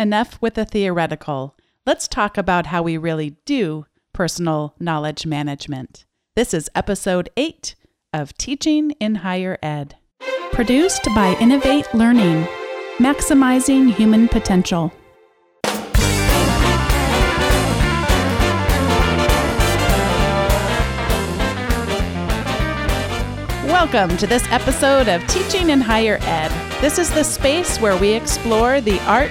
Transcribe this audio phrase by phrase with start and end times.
[0.00, 1.58] Enough with the theoretical.
[1.84, 3.84] Let's talk about how we really do
[4.14, 6.06] personal knowledge management.
[6.34, 7.74] This is episode 8
[8.14, 9.96] of Teaching in Higher Ed.
[10.52, 12.48] Produced by Innovate Learning,
[12.96, 14.90] maximizing human potential.
[23.66, 26.80] Welcome to this episode of Teaching in Higher Ed.
[26.80, 29.30] This is the space where we explore the art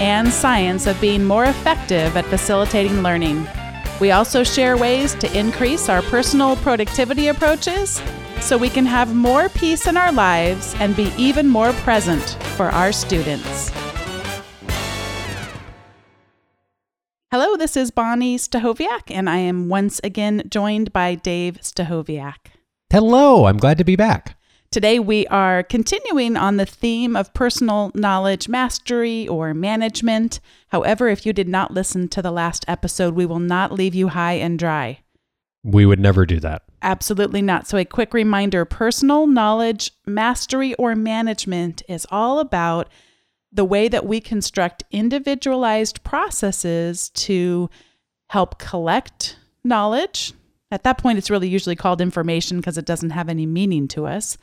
[0.00, 3.46] and science of being more effective at facilitating learning.
[4.00, 8.02] We also share ways to increase our personal productivity approaches
[8.40, 12.22] so we can have more peace in our lives and be even more present
[12.56, 13.72] for our students.
[17.32, 22.52] Hello, this is Bonnie Stachowiak, and I am once again joined by Dave Stachowiak.
[22.90, 24.36] Hello, I'm glad to be back.
[24.76, 30.38] Today, we are continuing on the theme of personal knowledge mastery or management.
[30.68, 34.08] However, if you did not listen to the last episode, we will not leave you
[34.08, 34.98] high and dry.
[35.64, 36.64] We would never do that.
[36.82, 37.66] Absolutely not.
[37.66, 42.90] So, a quick reminder personal knowledge mastery or management is all about
[43.50, 47.70] the way that we construct individualized processes to
[48.28, 50.34] help collect knowledge,
[50.70, 54.04] at that point, it's really usually called information because it doesn't have any meaning to
[54.04, 54.36] us.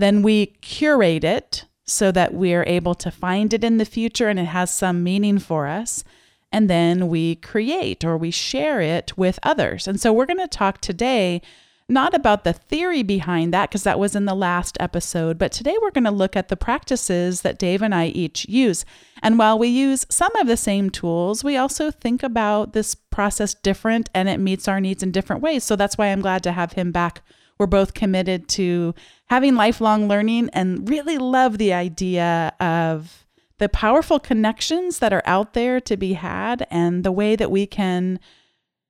[0.00, 4.38] Then we curate it so that we're able to find it in the future and
[4.38, 6.04] it has some meaning for us.
[6.52, 9.86] And then we create or we share it with others.
[9.86, 11.42] And so we're going to talk today
[11.90, 15.76] not about the theory behind that, because that was in the last episode, but today
[15.82, 18.84] we're going to look at the practices that Dave and I each use.
[19.22, 23.54] And while we use some of the same tools, we also think about this process
[23.54, 25.64] different and it meets our needs in different ways.
[25.64, 27.22] So that's why I'm glad to have him back.
[27.60, 28.94] We're both committed to
[29.26, 33.26] having lifelong learning and really love the idea of
[33.58, 37.66] the powerful connections that are out there to be had and the way that we
[37.66, 38.18] can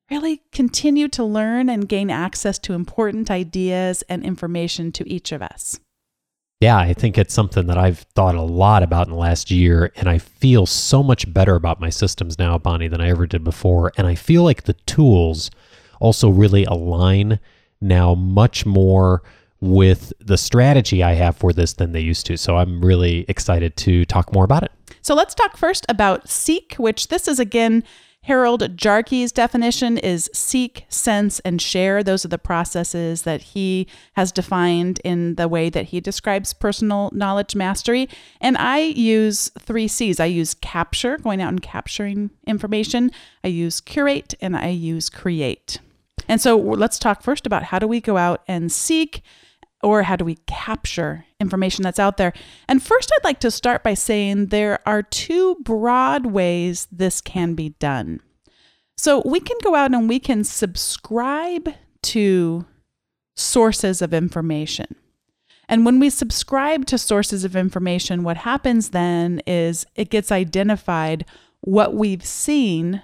[0.09, 5.43] really continue to learn and gain access to important ideas and information to each of
[5.43, 5.81] us.
[6.61, 9.91] Yeah, I think it's something that I've thought a lot about in the last year,
[9.97, 13.43] and I feel so much better about my systems now, Bonnie, than I ever did
[13.43, 13.91] before.
[13.97, 15.51] And I feel like the tools
[15.99, 17.41] also really align
[17.81, 19.23] now much more
[19.61, 22.37] with the strategy I have for this than they used to.
[22.37, 24.73] So I'm really excited to talk more about it.
[25.03, 27.85] So let's talk first about Seek, which this is again
[28.25, 32.03] Harold Jarche's definition is seek, sense, and share.
[32.03, 37.09] Those are the processes that he has defined in the way that he describes personal
[37.15, 38.11] knowledge mastery.
[38.41, 43.11] And I use three C's I use capture, going out and capturing information,
[43.43, 45.79] I use curate, and I use create.
[46.29, 49.23] And so let's talk first about how do we go out and seek
[49.83, 52.33] or how do we capture information that's out there?
[52.69, 57.55] And first, I'd like to start by saying there are two broad ways this can
[57.55, 58.21] be done.
[58.97, 61.71] So we can go out and we can subscribe
[62.03, 62.67] to
[63.35, 64.95] sources of information.
[65.69, 71.25] And when we subscribe to sources of information, what happens then is it gets identified
[71.61, 73.03] what we've seen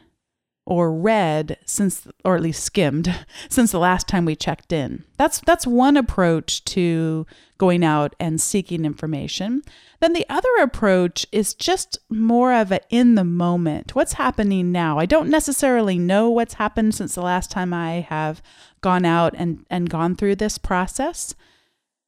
[0.67, 3.15] or read since or at least skimmed
[3.49, 5.05] since the last time we checked in.
[5.17, 9.63] That's that's one approach to going out and seeking information.
[10.01, 13.95] Then the other approach is just more of a in the moment.
[13.95, 14.99] What's happening now?
[14.99, 18.43] I don't necessarily know what's happened since the last time I have
[18.81, 21.35] gone out and and gone through this process.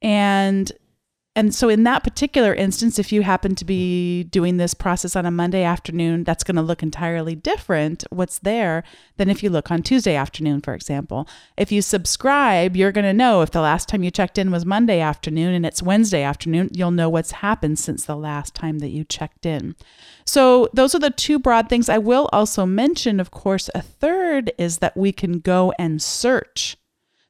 [0.03, 0.71] And
[1.37, 5.25] and so, in that particular instance, if you happen to be doing this process on
[5.25, 8.83] a Monday afternoon, that's going to look entirely different, what's there,
[9.19, 11.29] than if you look on Tuesday afternoon, for example.
[11.57, 14.67] If you subscribe, you're going to know if the last time you checked in was
[14.67, 18.89] Monday afternoon and it's Wednesday afternoon, you'll know what's happened since the last time that
[18.89, 19.77] you checked in.
[20.25, 21.89] So, those are the two broad things.
[21.89, 26.78] I will also mention, of course, a third is that we can go and search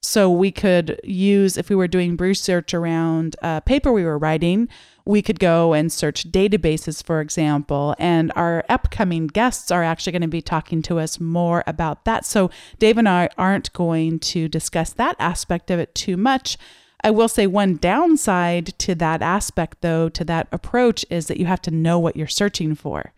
[0.02, 4.68] so we could use, if we were doing research around a paper we were writing,
[5.04, 7.96] we could go and search databases, for example.
[7.98, 12.24] And our upcoming guests are actually going to be talking to us more about that.
[12.24, 16.58] So Dave and I aren't going to discuss that aspect of it too much.
[17.02, 21.46] I will say one downside to that aspect, though, to that approach is that you
[21.46, 23.12] have to know what you're searching for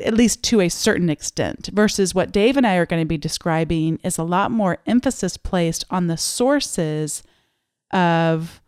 [0.00, 3.18] at least to a certain extent, versus what Dave and I are going to be
[3.18, 7.22] describing is a lot more emphasis placed on the sources
[7.92, 8.60] of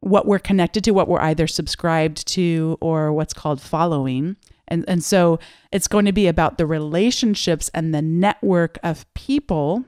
[0.00, 4.36] what we're connected to, what we're either subscribed to or what's called following.
[4.68, 5.38] And, and so
[5.72, 9.84] it's going to be about the relationships and the network of people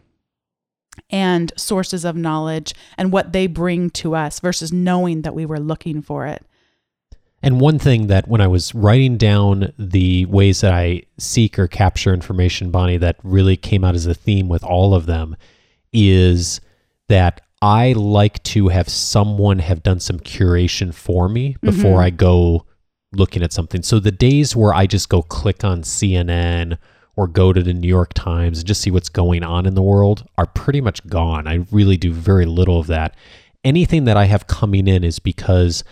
[1.10, 5.60] and sources of knowledge and what they bring to us versus knowing that we were
[5.60, 6.44] looking for it.
[7.46, 11.68] And one thing that when I was writing down the ways that I seek or
[11.68, 15.36] capture information, Bonnie, that really came out as a theme with all of them
[15.92, 16.60] is
[17.08, 22.00] that I like to have someone have done some curation for me before Mm-hmm.
[22.00, 22.66] I go
[23.12, 23.84] looking at something.
[23.84, 26.78] So the days where I just go click on CNN
[27.14, 29.82] or go to the New York Times and just see what's going on in the
[29.82, 31.46] world are pretty much gone.
[31.46, 33.14] I really do very little of that.
[33.62, 35.84] Anything that I have coming in is because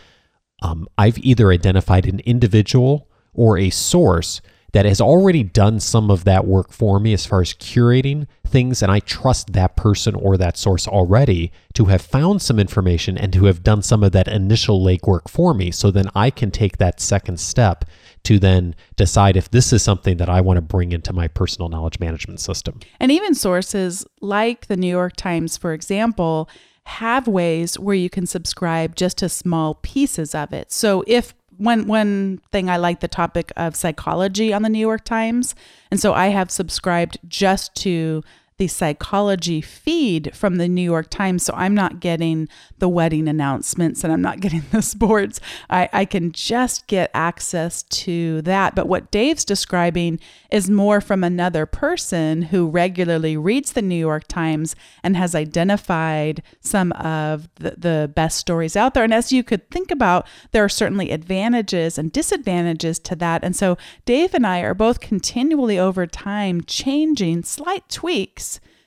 [0.64, 4.40] um, I've either identified an individual or a source
[4.72, 8.82] that has already done some of that work for me as far as curating things,
[8.82, 13.32] and I trust that person or that source already to have found some information and
[13.34, 15.70] to have done some of that initial legwork for me.
[15.70, 17.84] So then I can take that second step
[18.24, 21.68] to then decide if this is something that I want to bring into my personal
[21.68, 22.80] knowledge management system.
[22.98, 26.48] And even sources like the New York Times, for example,
[26.86, 30.70] have ways where you can subscribe just to small pieces of it.
[30.70, 35.04] So if one one thing I like the topic of psychology on the New York
[35.04, 35.54] Times,
[35.90, 38.22] and so I have subscribed just to
[38.56, 41.44] the psychology feed from the New York Times.
[41.44, 42.48] So I'm not getting
[42.78, 45.40] the wedding announcements and I'm not getting the sports.
[45.68, 48.76] I, I can just get access to that.
[48.76, 50.20] But what Dave's describing
[50.52, 56.42] is more from another person who regularly reads the New York Times and has identified
[56.60, 59.04] some of the, the best stories out there.
[59.04, 63.42] And as you could think about, there are certainly advantages and disadvantages to that.
[63.42, 68.43] And so Dave and I are both continually over time changing slight tweaks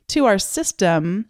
[0.09, 1.25] to our system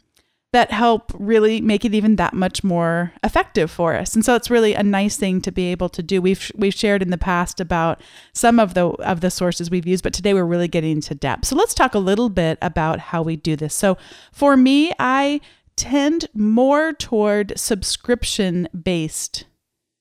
[0.54, 4.16] that help really make it even that much more effective for us.
[4.16, 6.22] And so it's really a nice thing to be able to do.
[6.22, 8.02] We've we've shared in the past about
[8.34, 11.46] some of the of the sources we've used, but today we're really getting into depth.
[11.46, 13.76] So let's talk a little bit about how we do this.
[13.76, 13.98] So
[14.32, 15.42] for me, I
[15.76, 19.46] tend more toward subscription based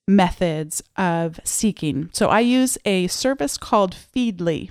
[0.08, 2.08] methods of seeking.
[2.12, 4.70] So I use a service called Feedly.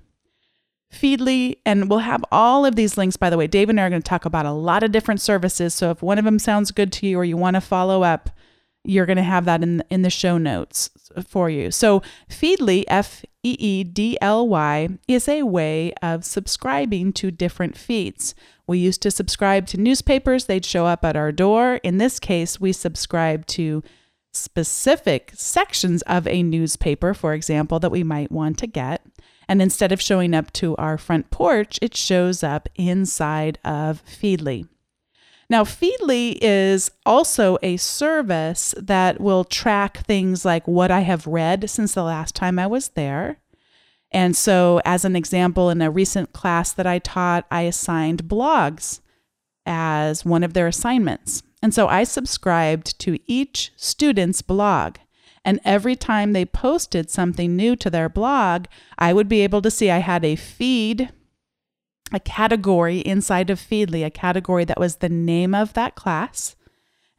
[0.94, 3.48] Feedly, and we'll have all of these links, by the way.
[3.48, 5.74] Dave and I are going to talk about a lot of different services.
[5.74, 8.30] So if one of them sounds good to you or you want to follow up,
[8.84, 10.90] you're going to have that in, in the show notes
[11.28, 11.72] for you.
[11.72, 17.78] So Feedly, F E E D L Y, is a way of subscribing to different
[17.78, 18.36] feeds.
[18.68, 21.76] We used to subscribe to newspapers, they'd show up at our door.
[21.84, 23.84] In this case, we subscribe to
[24.34, 29.02] specific sections of a newspaper, for example, that we might want to get.
[29.48, 34.68] And instead of showing up to our front porch, it shows up inside of Feedly.
[35.50, 41.70] Now, Feedly is also a service that will track things like what I have read
[41.70, 43.38] since the last time I was there.
[44.12, 49.02] And so, as an example, in a recent class that I taught, I assigned blogs
[49.66, 51.44] as one of their assignments.
[51.62, 54.98] And so I subscribed to each student's blog.
[55.46, 58.66] And every time they posted something new to their blog,
[58.98, 61.14] I would be able to see I had a feed,
[62.12, 66.56] a category inside of Feedly, a category that was the name of that class.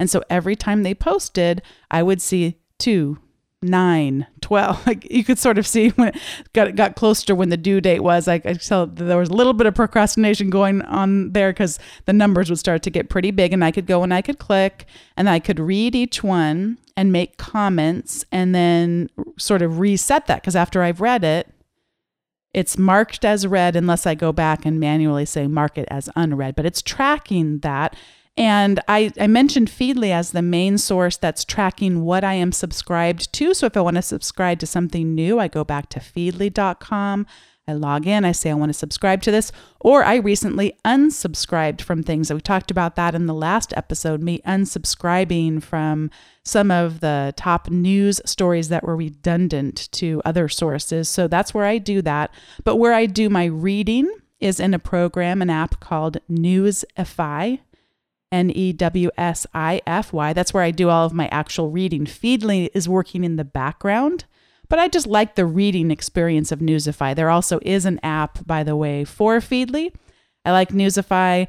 [0.00, 3.18] And so every time they posted, I would see two,
[3.62, 4.76] nine, 12.
[4.86, 6.16] Like you could sort of see when it
[6.52, 8.26] got, got closer when the due date was.
[8.26, 12.12] Like I saw there was a little bit of procrastination going on there because the
[12.12, 13.52] numbers would start to get pretty big.
[13.52, 14.86] And I could go and I could click
[15.16, 20.40] and I could read each one and make comments and then sort of reset that
[20.40, 21.52] because after I've read it,
[22.54, 26.56] it's marked as read unless I go back and manually say mark it as unread,
[26.56, 27.94] but it's tracking that.
[28.36, 33.32] And I, I mentioned Feedly as the main source that's tracking what I am subscribed
[33.34, 33.54] to.
[33.54, 37.26] So if I want to subscribe to something new, I go back to feedly.com.
[37.68, 39.50] I log in, I say I want to subscribe to this,
[39.80, 42.32] or I recently unsubscribed from things.
[42.32, 46.10] We talked about that in the last episode, me unsubscribing from
[46.44, 51.08] some of the top news stories that were redundant to other sources.
[51.08, 52.30] So that's where I do that.
[52.62, 57.58] But where I do my reading is in a program, an app called Newsify.
[58.32, 60.32] N E W S I F Y.
[60.32, 62.04] That's where I do all of my actual reading.
[62.04, 64.24] Feedly is working in the background,
[64.68, 67.14] but I just like the reading experience of Newsify.
[67.14, 69.94] There also is an app, by the way, for Feedly.
[70.44, 71.46] I like Newsify.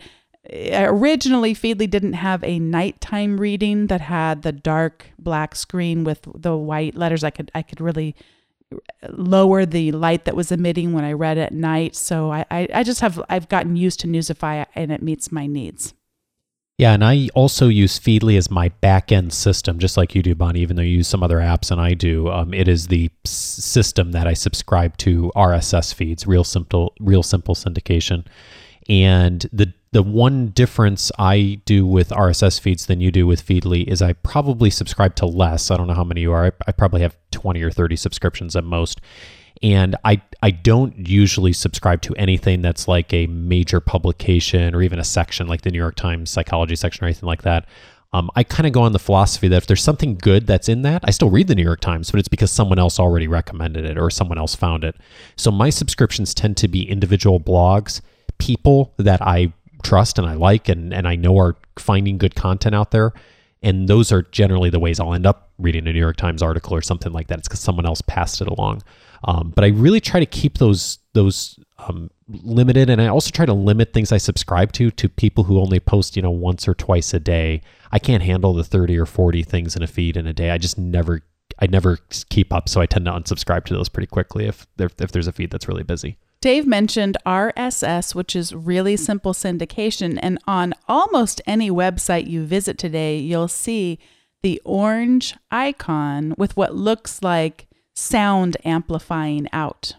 [0.49, 6.27] Eh, originally, Feedly didn't have a nighttime reading that had the dark black screen with
[6.35, 7.23] the white letters.
[7.23, 8.15] I could I could really
[9.09, 11.95] lower the light that was emitting when I read at night.
[11.95, 15.47] So I, I, I just have I've gotten used to Newsify and it meets my
[15.47, 15.93] needs.
[16.77, 20.35] Yeah, and I also use Feedly as my back end system, just like you do,
[20.35, 20.59] Bonnie.
[20.59, 24.11] Even though you use some other apps and I do, um, it is the system
[24.11, 28.27] that I subscribe to RSS feeds, real simple, real simple syndication.
[28.87, 33.87] And the the one difference I do with RSS feeds than you do with Feedly
[33.87, 35.71] is I probably subscribe to less.
[35.71, 36.45] I don't know how many you are.
[36.45, 39.01] I, I probably have 20 or 30 subscriptions at most.
[39.63, 44.99] And I I don't usually subscribe to anything that's like a major publication or even
[44.99, 47.65] a section like the New York Times psychology section or anything like that.
[48.13, 50.83] Um, I kind of go on the philosophy that if there's something good that's in
[50.83, 53.83] that, I still read the New York Times, but it's because someone else already recommended
[53.83, 54.95] it or someone else found it.
[55.35, 57.99] So my subscriptions tend to be individual blogs,
[58.37, 59.51] people that I
[59.83, 63.11] trust and I like and, and I know are finding good content out there.
[63.61, 66.75] And those are generally the ways I'll end up reading a New York Times article
[66.75, 67.39] or something like that.
[67.39, 68.83] It's because someone else passed it along.
[69.23, 73.45] Um, but I really try to keep those those um, limited, and I also try
[73.45, 76.73] to limit things I subscribe to to people who only post you know once or
[76.73, 77.61] twice a day.
[77.91, 80.51] I can't handle the thirty or forty things in a feed in a day.
[80.51, 81.21] I just never
[81.59, 81.97] I never
[82.29, 85.27] keep up, so I tend to unsubscribe to those pretty quickly if if, if there's
[85.27, 86.17] a feed that's really busy.
[86.39, 90.19] Dave mentioned RSS, which is really simple syndication.
[90.21, 93.97] And on almost any website you visit today, you'll see
[94.43, 97.66] the orange icon with what looks like
[97.97, 99.93] sound amplifying out.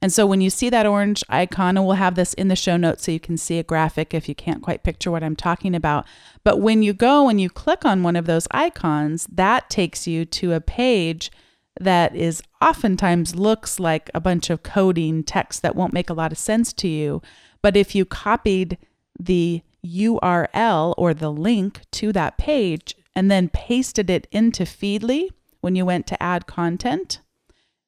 [0.00, 2.76] And so when you see that orange icon, and we'll have this in the show
[2.76, 5.74] notes so you can see a graphic if you can't quite picture what I'm talking
[5.74, 6.06] about.
[6.44, 10.24] But when you go and you click on one of those icons, that takes you
[10.26, 11.32] to a page
[11.80, 16.30] that is oftentimes looks like a bunch of coding text that won't make a lot
[16.30, 17.20] of sense to you.
[17.62, 18.78] But if you copied
[19.18, 25.76] the URL or the link to that page and then pasted it into Feedly when
[25.76, 27.20] you went to add content,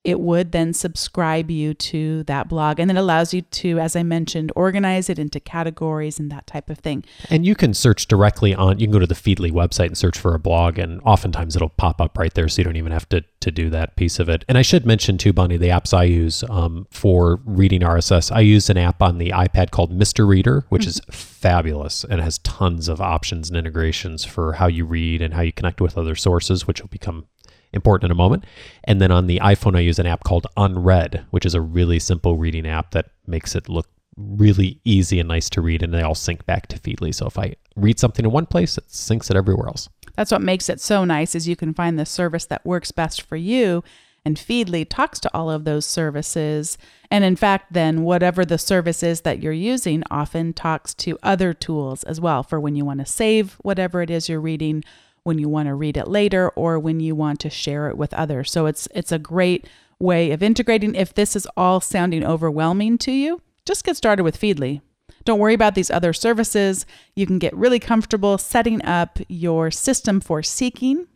[0.03, 2.81] it would then subscribe you to that blog.
[2.81, 6.71] And it allows you to, as I mentioned, organize it into categories and that type
[6.71, 7.05] of thing.
[7.29, 10.19] And you can search directly on, you can go to the Feedly website and search
[10.19, 12.49] for a blog, and oftentimes it'll pop up right there.
[12.49, 14.45] So you don't even have to, to do that piece of it.
[14.49, 18.33] And I should mention too, Bonnie, the apps I use um, for reading RSS.
[18.35, 20.27] I use an app on the iPad called Mr.
[20.27, 25.21] Reader, which is fabulous and has tons of options and integrations for how you read
[25.21, 27.27] and how you connect with other sources, which will become
[27.73, 28.45] important in a moment.
[28.85, 31.99] And then on the iPhone, I use an app called Unread, which is a really
[31.99, 35.83] simple reading app that makes it look really easy and nice to read.
[35.83, 37.15] And they all sync back to Feedly.
[37.15, 39.89] So if I read something in one place, it syncs it everywhere else.
[40.17, 43.23] That's what makes it so nice is you can find the service that works best
[43.23, 43.83] for you.
[44.25, 46.77] And Feedly talks to all of those services.
[47.11, 51.55] And in fact, then whatever the service is that you're using often talks to other
[51.55, 54.85] tools as well for when you want to save whatever it is you're reading
[55.23, 58.15] when you want to read it later or when you want to share it with
[58.15, 58.51] others.
[58.51, 59.67] So it's it's a great
[59.99, 60.95] way of integrating.
[60.95, 64.81] If this is all sounding overwhelming to you, just get started with Feedly.
[65.25, 66.87] Don't worry about these other services.
[67.15, 71.07] You can get really comfortable setting up your system for seeking,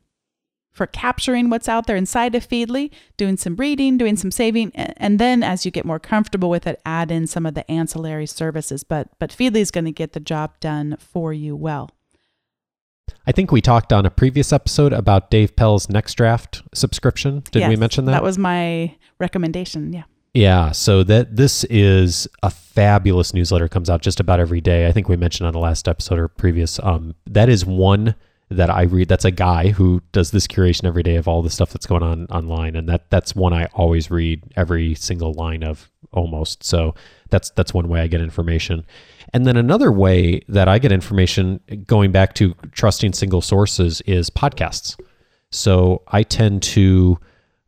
[0.72, 5.18] for capturing what's out there inside of Feedly, doing some reading, doing some saving, and
[5.18, 8.84] then as you get more comfortable with it, add in some of the ancillary services.
[8.84, 11.90] But but Feedly is going to get the job done for you well.
[13.26, 17.42] I think we talked on a previous episode about Dave Pell's Next Draft subscription.
[17.50, 18.12] Did yes, we mention that?
[18.12, 19.92] That was my recommendation.
[19.92, 20.04] Yeah.
[20.34, 24.88] Yeah, so that this is a fabulous newsletter comes out just about every day.
[24.88, 26.80] I think we mentioned on the last episode or previous.
[26.82, 28.16] Um, that is one
[28.50, 29.08] that I read.
[29.08, 32.02] That's a guy who does this curation every day of all the stuff that's going
[32.02, 36.64] on online, and that that's one I always read every single line of almost.
[36.64, 36.94] So
[37.30, 38.84] that's that's one way I get information.
[39.32, 44.30] And then another way that I get information going back to trusting single sources is
[44.30, 44.98] podcasts.
[45.50, 47.18] So I tend to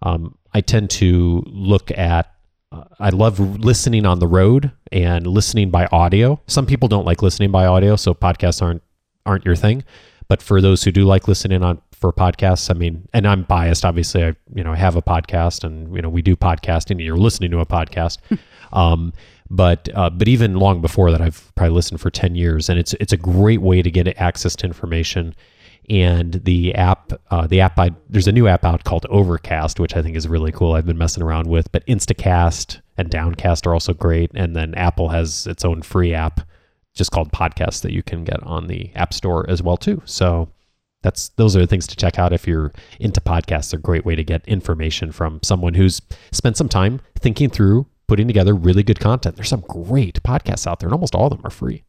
[0.02, 2.32] um, I tend to look at
[2.72, 6.40] uh, I love listening on the road and listening by audio.
[6.46, 8.82] Some people don't like listening by audio, so podcasts aren't
[9.24, 9.84] aren't your thing.
[10.28, 13.84] But for those who do like listening on for podcasts, I mean, and I'm biased,
[13.84, 14.24] obviously.
[14.24, 16.92] I you know I have a podcast, and you know we do podcasting.
[16.92, 18.18] And you're listening to a podcast.
[18.72, 19.12] um,
[19.50, 22.94] but uh, but even long before that, I've probably listened for ten years, and it's
[22.94, 25.34] it's a great way to get access to information.
[25.88, 29.94] And the app, uh, the app, I, there's a new app out called Overcast, which
[29.94, 30.72] I think is really cool.
[30.72, 34.32] I've been messing around with, but Instacast and Downcast are also great.
[34.34, 36.40] And then Apple has its own free app,
[36.96, 40.02] just called Podcast, that you can get on the App Store as well too.
[40.04, 40.48] So
[41.02, 43.72] that's those are the things to check out if you're into podcasts.
[43.72, 48.26] a great way to get information from someone who's spent some time thinking through putting
[48.26, 49.36] together really good content.
[49.36, 51.84] There's some great podcasts out there, and almost all of them are free.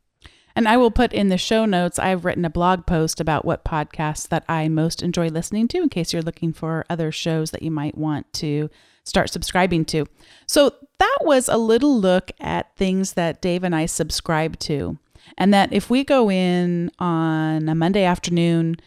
[0.56, 3.64] And I will put in the show notes, I've written a blog post about what
[3.64, 7.62] podcasts that I most enjoy listening to in case you're looking for other shows that
[7.62, 8.72] you might want to
[9.08, 10.06] start subscribing to.
[10.48, 14.98] So that was a little look at things that Dave and I subscribe to.
[15.38, 18.78] And that if we go in on a Monday afternoon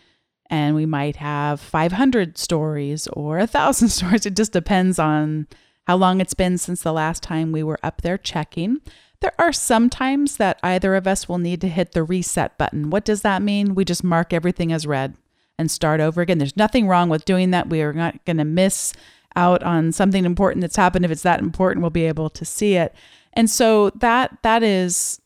[0.48, 5.46] and we might have 500 stories or a thousand stories, it just depends on
[5.86, 8.80] how long it's been since the last time we were up there checking.
[9.20, 12.90] There are some times that either of us will need to hit the reset button.
[12.90, 13.74] What does that mean?
[13.74, 15.14] We just mark everything as read
[15.58, 16.38] and start over again.
[16.38, 17.68] There's nothing wrong with doing that.
[17.68, 18.94] We are not going to miss
[19.36, 21.04] out on something important that's happened.
[21.04, 22.94] If it's that important, we'll be able to see it.
[23.32, 25.20] And so that that is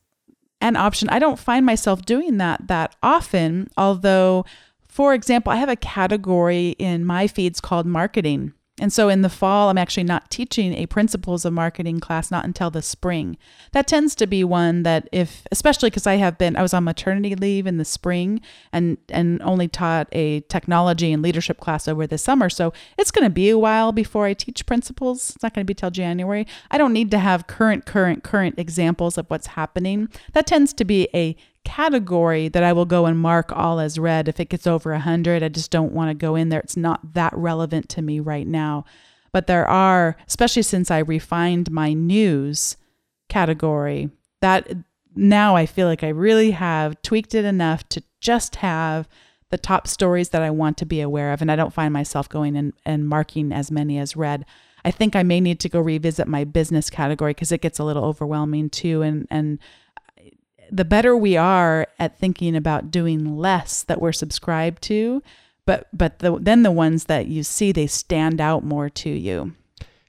[0.60, 1.08] an option.
[1.08, 4.44] I don't find myself doing that that often, although
[4.88, 8.52] for example, I have a category in my feeds called marketing.
[8.80, 12.44] And so in the fall, I'm actually not teaching a principles of marketing class, not
[12.44, 13.36] until the spring.
[13.70, 16.82] That tends to be one that if, especially because I have been, I was on
[16.82, 18.40] maternity leave in the spring
[18.72, 22.50] and, and only taught a technology and leadership class over the summer.
[22.50, 25.30] So it's going to be a while before I teach principles.
[25.30, 26.44] It's not going to be till January.
[26.68, 30.08] I don't need to have current, current, current examples of what's happening.
[30.32, 34.28] That tends to be a category that I will go and mark all as read.
[34.28, 36.60] If it gets over 100, I just don't want to go in there.
[36.60, 38.84] It's not that relevant to me right now.
[39.32, 42.76] But there are, especially since I refined my news
[43.28, 44.70] category, that
[45.16, 49.08] now I feel like I really have tweaked it enough to just have
[49.50, 51.42] the top stories that I want to be aware of.
[51.42, 54.44] And I don't find myself going and, and marking as many as read.
[54.84, 57.84] I think I may need to go revisit my business category because it gets a
[57.84, 59.02] little overwhelming too.
[59.02, 59.58] And, and
[60.70, 65.22] the better we are at thinking about doing less that we're subscribed to,
[65.66, 69.52] but but the, then the ones that you see they stand out more to you.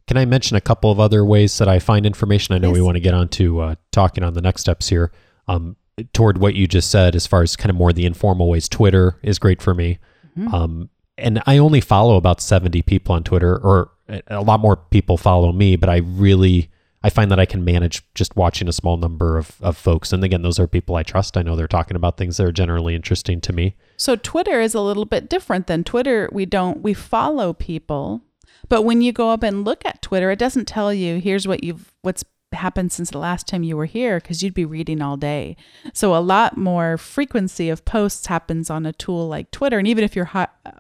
[0.07, 2.53] Can I mention a couple of other ways that I find information?
[2.53, 5.11] I know we want to get on to uh, talking on the next steps here.
[5.47, 5.77] Um,
[6.13, 9.17] toward what you just said, as far as kind of more the informal ways, Twitter
[9.23, 9.97] is great for me.
[10.37, 10.53] Mm-hmm.
[10.53, 13.91] Um, and I only follow about 70 people on Twitter, or
[14.27, 16.69] a lot more people follow me, but I really
[17.05, 20.11] I find that I can manage just watching a small number of, of folks.
[20.11, 21.37] And again, those are people I trust.
[21.37, 23.75] I know they're talking about things that are generally interesting to me.
[23.95, 26.27] So Twitter is a little bit different than Twitter.
[26.31, 28.21] We don't, we follow people.
[28.69, 31.63] But when you go up and look at Twitter, it doesn't tell you here's what
[31.63, 35.15] you've, what's happened since the last time you were here because you'd be reading all
[35.15, 35.55] day.
[35.93, 39.77] So a lot more frequency of posts happens on a tool like Twitter.
[39.77, 40.31] And even if you're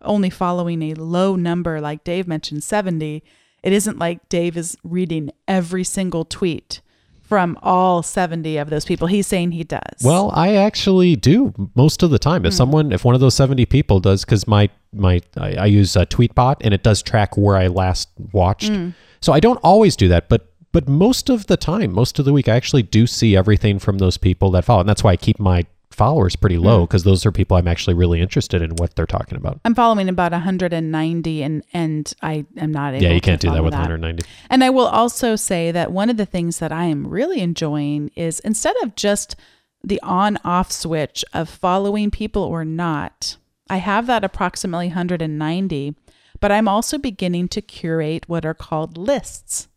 [0.01, 3.23] only following a low number, like Dave mentioned, 70,
[3.65, 6.81] it isn't like Dave is reading every single tweet
[7.23, 9.07] from all 70 of those people.
[9.07, 10.03] He's saying he does.
[10.03, 12.45] Well, I actually do most of the time.
[12.45, 12.57] If mm.
[12.57, 16.05] someone, if one of those 70 people does, because my, my, I, I, use a
[16.05, 18.71] Tweetbot and it does track where I last watched.
[18.71, 18.93] Mm.
[19.19, 22.33] So I don't always do that, but, but most of the time, most of the
[22.33, 24.81] week, I actually do see everything from those people that follow.
[24.81, 27.05] And that's why I keep my followers pretty low because mm.
[27.05, 29.59] those are people I'm actually really interested in what they're talking about.
[29.65, 33.63] I'm following about 190 and and I am not able Yeah, you can't do that
[33.63, 33.79] with that.
[33.79, 34.23] 190.
[34.49, 38.11] And I will also say that one of the things that I am really enjoying
[38.15, 39.35] is instead of just
[39.83, 43.37] the on off switch of following people or not,
[43.69, 45.95] I have that approximately 190,
[46.39, 49.67] but I'm also beginning to curate what are called lists.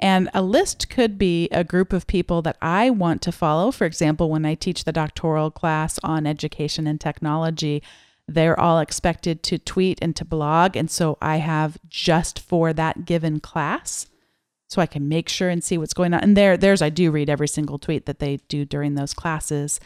[0.00, 3.72] And a list could be a group of people that I want to follow.
[3.72, 7.82] For example, when I teach the doctoral class on education and technology,
[8.28, 10.76] they're all expected to tweet and to blog.
[10.76, 14.06] And so I have just for that given class.
[14.68, 16.20] So I can make sure and see what's going on.
[16.20, 19.80] And there, there's I do read every single tweet that they do during those classes.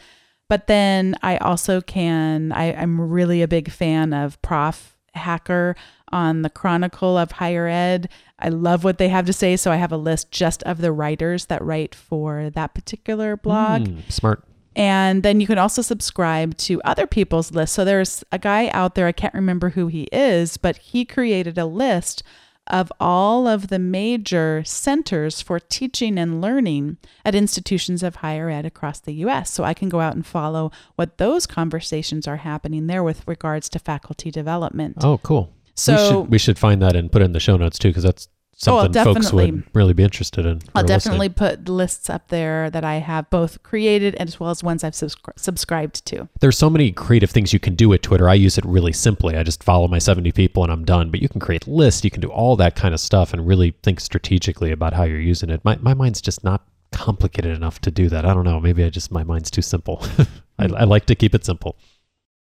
[0.49, 5.75] But then I also can, I, I'm really a big fan of Prof Hacker
[6.11, 8.09] on the Chronicle of Higher Ed.
[8.43, 9.55] I love what they have to say.
[9.55, 13.87] So I have a list just of the writers that write for that particular blog.
[13.87, 14.43] Mm, smart.
[14.75, 17.75] And then you can also subscribe to other people's lists.
[17.75, 21.57] So there's a guy out there, I can't remember who he is, but he created
[21.57, 22.23] a list
[22.67, 28.65] of all of the major centers for teaching and learning at institutions of higher ed
[28.65, 29.51] across the US.
[29.51, 33.67] So I can go out and follow what those conversations are happening there with regards
[33.69, 34.97] to faculty development.
[35.01, 35.53] Oh, cool.
[35.75, 37.89] So we should, we should find that and put it in the show notes too,
[37.89, 38.27] because that's
[38.67, 40.61] oh, something oh, folks would really be interested in.
[40.75, 41.57] I'll definitely listening.
[41.57, 45.37] put lists up there that I have both created as well as ones I've subscri-
[45.37, 46.29] subscribed to.
[46.39, 48.29] There's so many creative things you can do with Twitter.
[48.29, 49.35] I use it really simply.
[49.35, 51.09] I just follow my 70 people and I'm done.
[51.09, 53.75] But you can create lists, you can do all that kind of stuff and really
[53.83, 55.63] think strategically about how you're using it.
[55.63, 58.25] My, my mind's just not complicated enough to do that.
[58.25, 58.59] I don't know.
[58.59, 60.05] Maybe I just, my mind's too simple.
[60.59, 61.77] I, I like to keep it simple.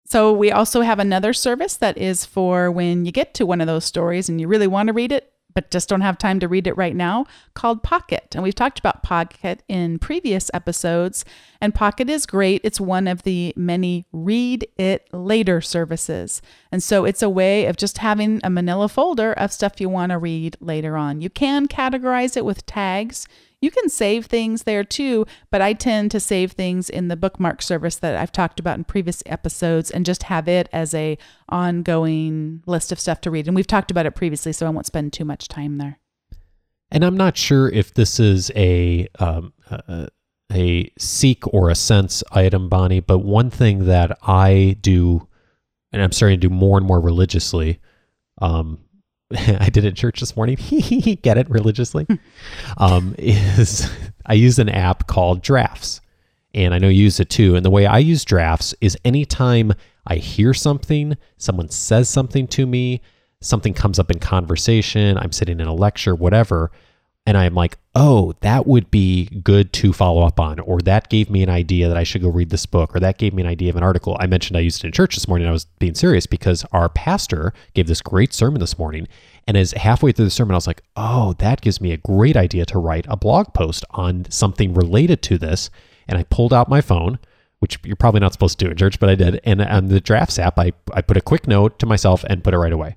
[0.09, 3.67] So we also have another service that is for when you get to one of
[3.67, 6.47] those stories and you really want to read it, but just don't have time to
[6.47, 8.33] read it right now, called Pocket.
[8.33, 11.25] And we've talked about Pocket in previous episodes.
[11.59, 12.61] And Pocket is great.
[12.63, 16.41] It's one of the many read it later services.
[16.71, 20.11] And so it's a way of just having a manila folder of stuff you want
[20.11, 21.19] to read later on.
[21.19, 23.27] You can categorize it with tags.
[23.59, 27.63] You can save things there too, but I tend to save things in the bookmark
[27.63, 31.17] service that I've talked about in previous episodes and just have it as a
[31.49, 33.47] ongoing list of stuff to read.
[33.47, 35.99] And we've talked about it previously, so I won't spend too much time there.
[36.91, 39.53] And I'm not sure if this is a um,
[40.51, 45.27] a seek or a sense item, Bonnie, but one thing that I do,
[45.91, 47.79] and I'm starting to do more and more religiously,
[48.39, 48.79] um,
[49.35, 50.55] I did it in church this morning.
[51.21, 52.07] Get it religiously?
[52.77, 53.89] um, is
[54.25, 56.01] I use an app called Drafts,
[56.53, 57.55] and I know you use it too.
[57.55, 59.73] And the way I use Drafts is anytime
[60.05, 63.01] I hear something, someone says something to me,
[63.41, 66.71] something comes up in conversation, I'm sitting in a lecture, whatever,
[67.27, 71.29] and I'm like, oh, that would be good to follow up on, or that gave
[71.29, 73.49] me an idea that I should go read this book, or that gave me an
[73.49, 74.15] idea of an article.
[74.21, 75.45] I mentioned I used it in church this morning.
[75.45, 79.09] I was being serious because our pastor gave this great sermon this morning.
[79.45, 82.37] And as halfway through the sermon, I was like, oh, that gives me a great
[82.37, 85.69] idea to write a blog post on something related to this.
[86.07, 87.19] And I pulled out my phone,
[87.59, 89.41] which you're probably not supposed to do in church, but I did.
[89.43, 92.53] And on the drafts app, I, I put a quick note to myself and put
[92.53, 92.95] it right away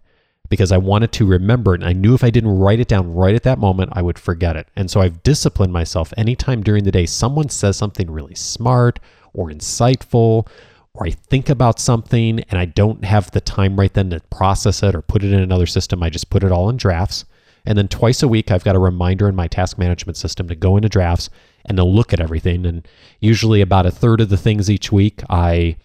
[0.51, 1.81] because I wanted to remember it.
[1.81, 4.19] And I knew if I didn't write it down right at that moment, I would
[4.19, 4.69] forget it.
[4.77, 8.99] And so I've disciplined myself anytime during the day someone says something really smart
[9.33, 10.49] or insightful,
[10.93, 14.83] or I think about something and I don't have the time right then to process
[14.83, 16.03] it or put it in another system.
[16.03, 17.25] I just put it all in drafts.
[17.65, 20.57] And then twice a week, I've got a reminder in my task management system to
[20.57, 21.31] go into drafts
[21.67, 22.65] and to look at everything.
[22.67, 22.89] And
[23.21, 25.77] usually, about a third of the things each week, I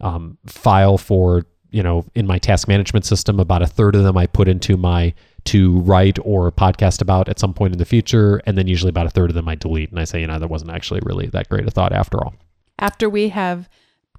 [0.00, 4.16] um, file for you know, in my task management system, about a third of them
[4.16, 5.12] I put into my
[5.46, 8.40] to write or podcast about at some point in the future.
[8.46, 9.90] And then usually about a third of them I delete.
[9.90, 12.34] And I say, you know, that wasn't actually really that great a thought after all.
[12.78, 13.68] After we have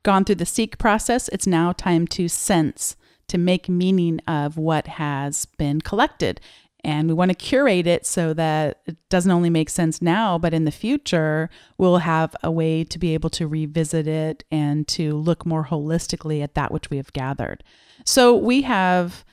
[0.04, 2.98] gone through the seek process, it's now time to sense,
[3.30, 6.42] to make meaning of what has been collected
[6.86, 10.54] and we want to curate it so that it doesn't only make sense now, but
[10.54, 15.16] in the future, we'll have a way to be able to revisit it and to
[15.16, 17.64] look more holistically at that which we have gathered.
[18.06, 19.26] So we have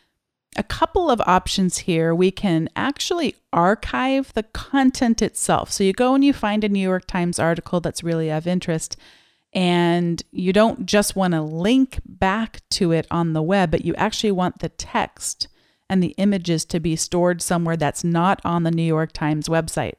[0.57, 2.15] a couple of options here.
[2.15, 5.71] We can actually archive the content itself.
[5.71, 8.97] So you go and you find a New York Times article that's really of interest.
[9.53, 13.95] And you don't just want to link back to it on the web, but you
[13.97, 15.49] actually want the text
[15.93, 19.93] and the images to be stored somewhere that's not on the New York Times website.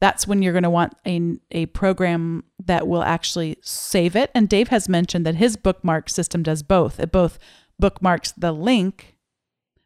[0.00, 4.30] That's when you're going to want a, a program that will actually save it.
[4.34, 6.98] And Dave has mentioned that his bookmark system does both.
[6.98, 7.38] It both
[7.78, 9.11] bookmarks the link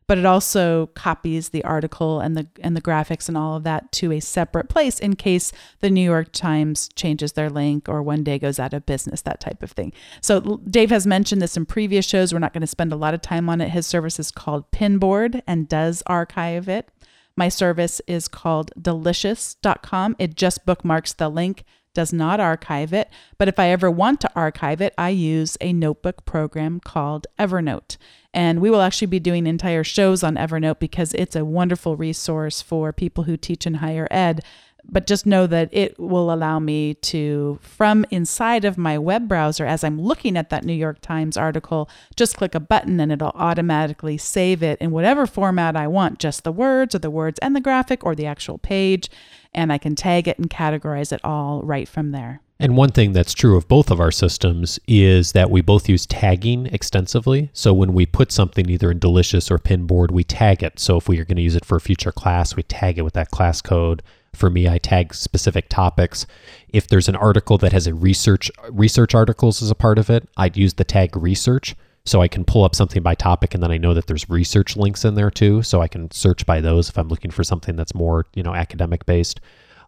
[0.06, 3.90] but it also copies the article and the and the graphics and all of that
[3.92, 8.22] to a separate place in case the New York Times changes their link or one
[8.22, 9.92] day goes out of business that type of thing.
[10.20, 13.14] So Dave has mentioned this in previous shows we're not going to spend a lot
[13.14, 16.88] of time on it his service is called Pinboard and does archive it.
[17.36, 20.16] My service is called delicious.com.
[20.18, 21.64] It just bookmarks the link
[21.96, 25.72] does not archive it, but if I ever want to archive it, I use a
[25.72, 27.96] notebook program called Evernote.
[28.34, 32.60] And we will actually be doing entire shows on Evernote because it's a wonderful resource
[32.60, 34.44] for people who teach in higher ed.
[34.88, 39.66] But just know that it will allow me to, from inside of my web browser,
[39.66, 43.32] as I'm looking at that New York Times article, just click a button and it'll
[43.34, 47.56] automatically save it in whatever format I want just the words or the words and
[47.56, 49.10] the graphic or the actual page.
[49.52, 52.40] And I can tag it and categorize it all right from there.
[52.58, 56.06] And one thing that's true of both of our systems is that we both use
[56.06, 57.50] tagging extensively.
[57.52, 60.78] So when we put something either in Delicious or Pinboard, we tag it.
[60.78, 63.02] So if we are going to use it for a future class, we tag it
[63.02, 64.02] with that class code.
[64.36, 66.26] For me, I tag specific topics.
[66.68, 70.28] If there's an article that has a research research articles as a part of it,
[70.36, 73.72] I'd use the tag research so I can pull up something by topic and then
[73.72, 76.88] I know that there's research links in there too, so I can search by those
[76.88, 79.40] if I'm looking for something that's more, you know, academic based.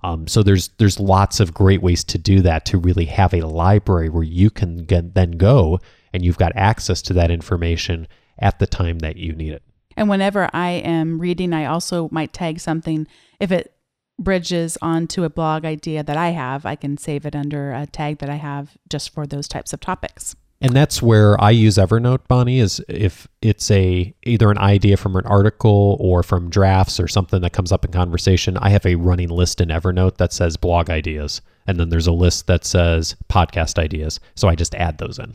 [0.03, 3.43] Um, so there's there's lots of great ways to do that to really have a
[3.43, 5.79] library where you can get, then go
[6.13, 8.09] and you've got access to that information
[8.39, 9.63] at the time that you need it.
[9.97, 13.07] And whenever I am reading, I also might tag something
[13.41, 13.75] if it
[14.19, 18.19] bridges onto a blog idea that I have, I can save it under a tag
[18.19, 20.35] that I have just for those types of topics.
[20.61, 25.15] And that's where I use Evernote, Bonnie, is if it's a either an idea from
[25.15, 28.97] an article or from drafts or something that comes up in conversation, I have a
[28.97, 31.43] running list in Evernote that says blog ideas.
[31.69, 34.19] And then there's a list that says podcast ideas.
[34.35, 35.35] So I just add those in.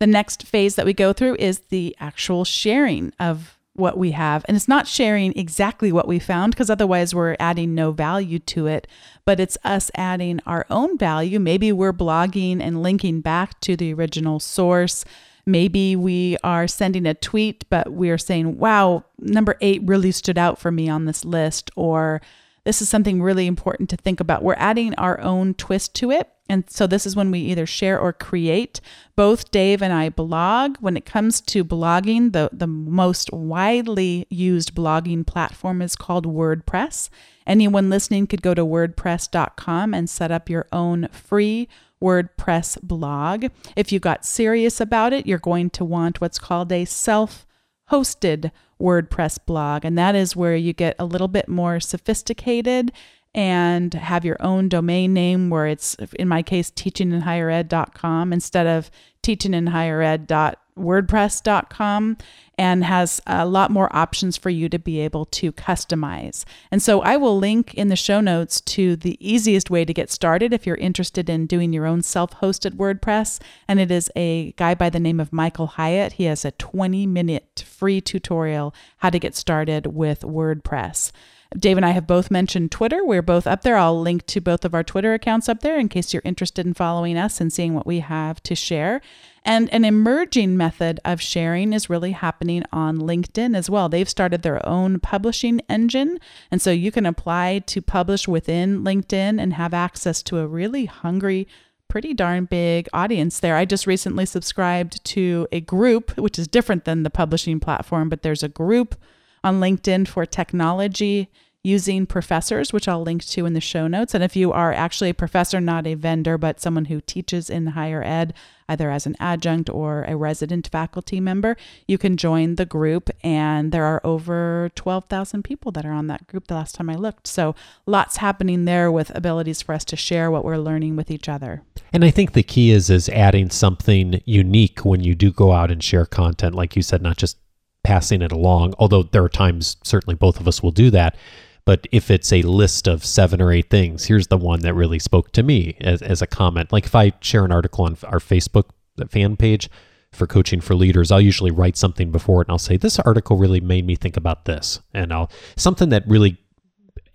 [0.00, 4.44] The next phase that we go through is the actual sharing of what we have.
[4.46, 8.66] And it's not sharing exactly what we found because otherwise we're adding no value to
[8.66, 8.86] it,
[9.24, 11.40] but it's us adding our own value.
[11.40, 15.04] Maybe we're blogging and linking back to the original source.
[15.46, 20.58] Maybe we are sending a tweet, but we're saying, wow, number eight really stood out
[20.58, 22.22] for me on this list, or
[22.64, 24.42] this is something really important to think about.
[24.42, 26.30] We're adding our own twist to it.
[26.48, 28.80] And so this is when we either share or create.
[29.16, 30.76] Both Dave and I blog.
[30.78, 37.08] When it comes to blogging, the, the most widely used blogging platform is called WordPress.
[37.46, 41.68] Anyone listening could go to wordpress.com and set up your own free
[42.02, 43.46] WordPress blog.
[43.74, 47.46] If you got serious about it, you're going to want what's called a self
[47.90, 49.84] hosted WordPress blog.
[49.84, 52.92] And that is where you get a little bit more sophisticated
[53.34, 58.90] and have your own domain name where it's in my case teachinginhighered.com instead of
[59.22, 62.16] teachinginhighered.wordpress.com
[62.56, 66.44] and has a lot more options for you to be able to customize.
[66.70, 70.12] And so I will link in the show notes to the easiest way to get
[70.12, 74.76] started if you're interested in doing your own self-hosted WordPress and it is a guy
[74.76, 76.12] by the name of Michael Hyatt.
[76.12, 81.10] He has a 20 minute free tutorial how to get started with WordPress.
[81.56, 83.04] Dave and I have both mentioned Twitter.
[83.04, 83.76] We're both up there.
[83.76, 86.74] I'll link to both of our Twitter accounts up there in case you're interested in
[86.74, 89.00] following us and seeing what we have to share.
[89.44, 93.88] And an emerging method of sharing is really happening on LinkedIn as well.
[93.88, 96.18] They've started their own publishing engine.
[96.50, 100.86] And so you can apply to publish within LinkedIn and have access to a really
[100.86, 101.46] hungry,
[101.88, 103.54] pretty darn big audience there.
[103.54, 108.22] I just recently subscribed to a group, which is different than the publishing platform, but
[108.22, 108.96] there's a group
[109.44, 111.30] on LinkedIn for technology
[111.64, 114.14] using professors, which I'll link to in the show notes.
[114.14, 117.68] And if you are actually a professor, not a vendor, but someone who teaches in
[117.68, 118.34] higher ed,
[118.68, 121.56] either as an adjunct or a resident faculty member,
[121.88, 123.08] you can join the group.
[123.22, 126.96] And there are over 12,000 people that are on that group the last time I
[126.96, 127.26] looked.
[127.26, 127.54] So
[127.86, 131.62] lots happening there with abilities for us to share what we're learning with each other.
[131.94, 135.70] And I think the key is is adding something unique when you do go out
[135.70, 137.38] and share content, like you said, not just
[137.84, 141.16] passing it along, although there are times certainly both of us will do that.
[141.64, 144.98] But if it's a list of seven or eight things, here's the one that really
[144.98, 146.72] spoke to me as, as a comment.
[146.72, 148.64] Like if I share an article on our Facebook
[149.08, 149.70] fan page
[150.12, 153.36] for coaching for leaders, I'll usually write something before it and I'll say, This article
[153.36, 154.80] really made me think about this.
[154.92, 156.38] And I'll something that really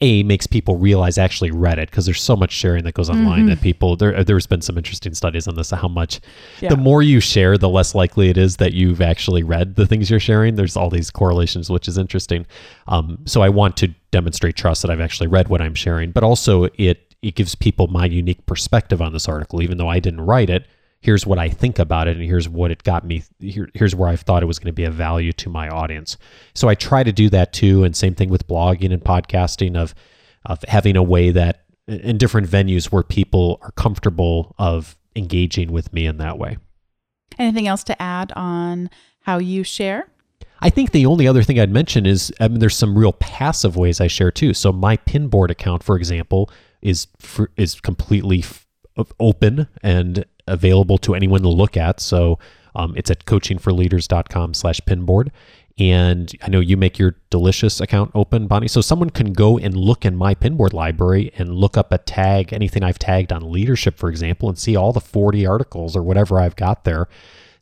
[0.02, 3.42] a makes people realize actually read it because there's so much sharing that goes online
[3.42, 3.50] mm-hmm.
[3.50, 6.20] that people there there's been some interesting studies on this how much
[6.62, 6.70] yeah.
[6.70, 10.10] the more you share the less likely it is that you've actually read the things
[10.10, 12.46] you're sharing there's all these correlations which is interesting
[12.88, 16.24] um, so I want to demonstrate trust that I've actually read what I'm sharing but
[16.24, 20.22] also it it gives people my unique perspective on this article even though I didn't
[20.22, 20.66] write it
[21.02, 24.10] here's what I think about it and here's what it got me here, here's where
[24.10, 26.18] I thought it was going to be a value to my audience.
[26.54, 29.96] So I try to do that too and same thing with blogging and podcasting of
[30.46, 35.92] of having a way that in different venues where people are comfortable of engaging with
[35.92, 36.58] me in that way.
[37.38, 38.90] Anything else to add on
[39.22, 40.08] how you share?
[40.62, 43.76] I think the only other thing I'd mention is I mean, there's some real passive
[43.76, 44.54] ways I share too.
[44.54, 46.50] So my pinboard account, for example,
[46.82, 48.66] is for, is completely f-
[49.20, 52.00] open and available to anyone to look at.
[52.00, 52.40] So
[52.76, 55.30] um, it's at coachingforleaders.com slash pinboard.
[55.78, 58.68] And I know you make your delicious account open, Bonnie.
[58.68, 62.52] So someone can go and look in my pinboard library and look up a tag,
[62.52, 66.40] anything I've tagged on leadership, for example, and see all the 40 articles or whatever
[66.40, 67.08] I've got there.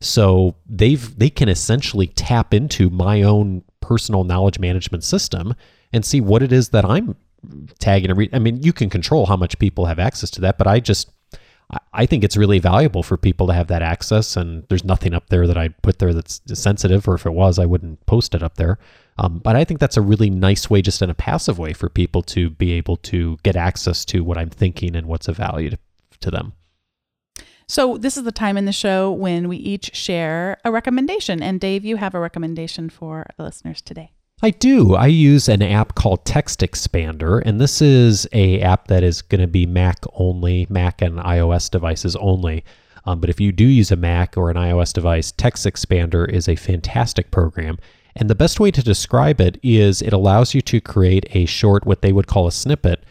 [0.00, 5.54] So they've they can essentially tap into my own personal knowledge management system
[5.92, 7.16] and see what it is that I'm
[7.78, 8.28] tagging and.
[8.32, 11.10] I mean, you can control how much people have access to that, but I just
[11.92, 14.36] I think it's really valuable for people to have that access.
[14.36, 17.58] And there's nothing up there that I'd put there that's sensitive, or if it was,
[17.58, 18.78] I wouldn't post it up there.
[19.18, 21.88] Um, but I think that's a really nice way, just in a passive way, for
[21.88, 25.70] people to be able to get access to what I'm thinking and what's of value
[25.70, 25.78] to,
[26.20, 26.52] to them.
[27.66, 31.42] So, this is the time in the show when we each share a recommendation.
[31.42, 34.12] And Dave, you have a recommendation for the listeners today.
[34.40, 34.94] I do.
[34.94, 39.40] I use an app called Text Expander, and this is a app that is going
[39.40, 42.64] to be Mac only, Mac and iOS devices only.
[43.04, 46.48] Um, but if you do use a Mac or an iOS device, Text Expander is
[46.48, 47.78] a fantastic program.
[48.14, 51.84] And the best way to describe it is it allows you to create a short,
[51.84, 53.02] what they would call a snippet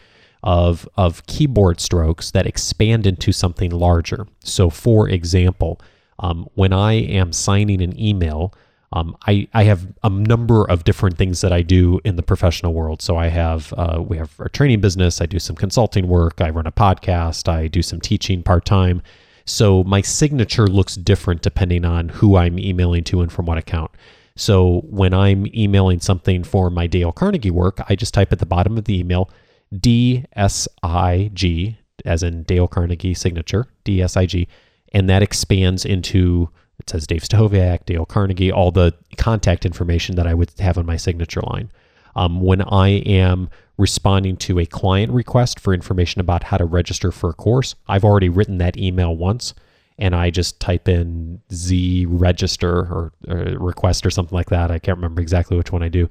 [0.42, 4.26] of, of keyboard strokes that expand into something larger.
[4.40, 5.78] So, for example,
[6.20, 8.54] um, when I am signing an email,
[8.92, 12.72] um, I, I have a number of different things that I do in the professional
[12.72, 13.02] world.
[13.02, 15.20] So I have uh, we have a training business.
[15.20, 16.40] I do some consulting work.
[16.40, 17.48] I run a podcast.
[17.48, 19.02] I do some teaching part time.
[19.44, 23.90] So my signature looks different depending on who I'm emailing to and from what account.
[24.36, 28.46] So when I'm emailing something for my Dale Carnegie work, I just type at the
[28.46, 29.30] bottom of the email
[29.78, 34.48] D S I G as in Dale Carnegie signature D S I G,
[34.92, 36.48] and that expands into
[36.78, 40.86] it says Dave Stachowiak, Dale Carnegie, all the contact information that I would have on
[40.86, 41.70] my signature line.
[42.16, 47.12] Um, when I am responding to a client request for information about how to register
[47.12, 49.54] for a course, I've already written that email once
[49.98, 54.70] and I just type in Z register or, or, request or something like that.
[54.70, 56.08] I can't remember exactly which one I do.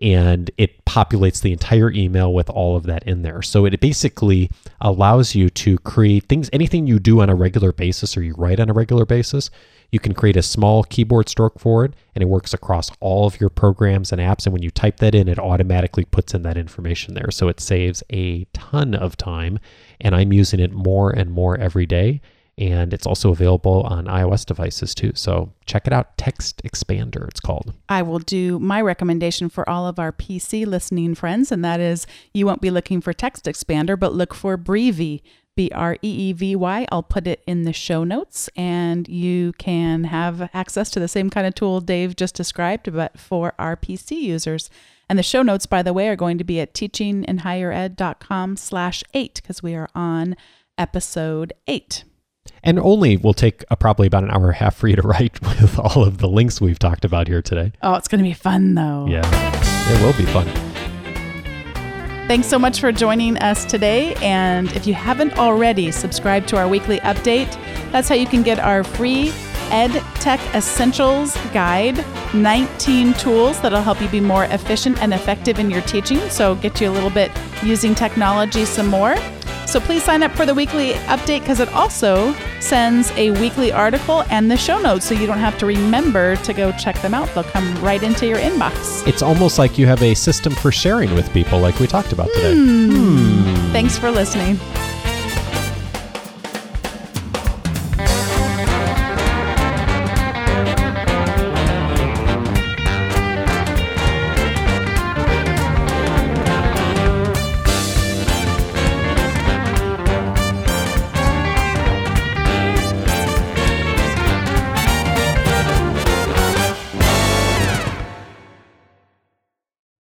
[0.00, 3.42] And it populates the entire email with all of that in there.
[3.42, 8.16] So it basically allows you to create things, anything you do on a regular basis
[8.16, 9.50] or you write on a regular basis.
[9.90, 13.40] You can create a small keyboard stroke for it, and it works across all of
[13.40, 14.46] your programs and apps.
[14.46, 17.30] And when you type that in, it automatically puts in that information there.
[17.30, 19.58] So it saves a ton of time.
[20.00, 22.20] And I'm using it more and more every day
[22.60, 25.12] and it's also available on iOS devices too.
[25.14, 26.16] So check it out.
[26.18, 27.72] Text Expander, it's called.
[27.88, 32.06] I will do my recommendation for all of our PC listening friends, and that is
[32.34, 35.22] you won't be looking for Text Expander, but look for Breevy.
[35.56, 36.86] B R E E V Y.
[36.92, 41.28] I'll put it in the show notes, and you can have access to the same
[41.28, 44.70] kind of tool Dave just described, but for our PC users.
[45.08, 49.40] And the show notes, by the way, are going to be at teachinginhighered.com slash eight
[49.42, 50.36] because we are on
[50.78, 52.04] episode eight
[52.62, 55.02] and only will take a, probably about an hour and a half for you to
[55.02, 57.72] write with all of the links we've talked about here today.
[57.82, 59.06] Oh, it's going to be fun though.
[59.08, 59.22] Yeah,
[59.92, 60.46] it will be fun.
[62.28, 64.14] Thanks so much for joining us today.
[64.22, 67.50] And if you haven't already, subscribe to our weekly update.
[67.90, 69.32] That's how you can get our free
[69.70, 75.70] Ed Tech Essentials Guide 19 tools that'll help you be more efficient and effective in
[75.70, 76.18] your teaching.
[76.28, 77.32] So, get you a little bit
[77.64, 79.16] using technology some more.
[79.70, 84.24] So please sign up for the weekly update because it also sends a weekly article
[84.28, 87.32] and the show notes so you don't have to remember to go check them out.
[87.34, 89.06] They'll come right into your inbox.
[89.06, 92.26] It's almost like you have a system for sharing with people, like we talked about
[92.34, 92.52] today.
[92.52, 93.54] Hmm.
[93.70, 94.58] Thanks for listening.